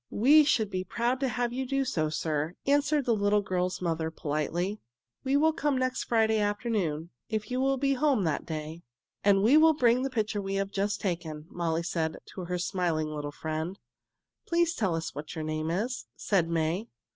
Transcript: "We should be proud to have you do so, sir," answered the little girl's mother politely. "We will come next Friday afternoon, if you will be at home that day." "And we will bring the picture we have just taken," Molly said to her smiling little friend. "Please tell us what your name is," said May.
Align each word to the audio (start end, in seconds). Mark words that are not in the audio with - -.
"We 0.09 0.43
should 0.45 0.71
be 0.71 0.83
proud 0.83 1.19
to 1.19 1.27
have 1.27 1.53
you 1.53 1.63
do 1.63 1.85
so, 1.85 2.09
sir," 2.09 2.55
answered 2.65 3.05
the 3.05 3.15
little 3.15 3.43
girl's 3.43 3.83
mother 3.83 4.09
politely. 4.09 4.79
"We 5.23 5.37
will 5.37 5.53
come 5.53 5.77
next 5.77 6.05
Friday 6.05 6.39
afternoon, 6.39 7.11
if 7.29 7.51
you 7.51 7.61
will 7.61 7.77
be 7.77 7.91
at 7.91 7.99
home 7.99 8.23
that 8.23 8.43
day." 8.43 8.81
"And 9.23 9.43
we 9.43 9.57
will 9.57 9.75
bring 9.75 10.01
the 10.01 10.09
picture 10.09 10.41
we 10.41 10.55
have 10.55 10.71
just 10.71 11.01
taken," 11.01 11.45
Molly 11.51 11.83
said 11.83 12.17
to 12.33 12.45
her 12.45 12.57
smiling 12.57 13.09
little 13.09 13.31
friend. 13.31 13.77
"Please 14.47 14.73
tell 14.73 14.95
us 14.95 15.13
what 15.13 15.35
your 15.35 15.43
name 15.43 15.69
is," 15.69 16.07
said 16.15 16.49
May. 16.49 16.87